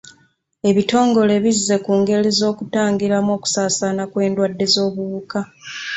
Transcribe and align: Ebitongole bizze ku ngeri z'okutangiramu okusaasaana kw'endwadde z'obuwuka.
Ebitongole 0.69 1.33
bizze 1.43 1.75
ku 1.85 1.91
ngeri 1.99 2.29
z'okutangiramu 2.39 3.31
okusaasaana 3.37 4.03
kw'endwadde 4.11 4.65
z'obuwuka. 4.73 5.39